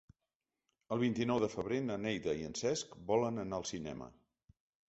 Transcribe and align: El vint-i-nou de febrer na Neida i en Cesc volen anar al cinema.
El 0.95 1.01
vint-i-nou 1.03 1.41
de 1.43 1.51
febrer 1.57 1.79
na 1.89 1.99
Neida 2.07 2.35
i 2.41 2.49
en 2.49 2.57
Cesc 2.63 2.97
volen 3.13 3.41
anar 3.47 3.61
al 3.63 3.71
cinema. 3.75 4.13